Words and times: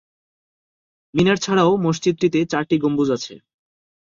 মিনার 1.13 1.37
ছাড়াও 1.37 1.71
মসজিদটিতে 1.85 2.39
চারটি 2.51 2.75
গম্বুজ 2.83 3.09
আছে। 3.17 3.33